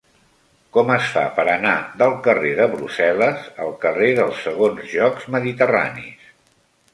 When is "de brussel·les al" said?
2.61-3.75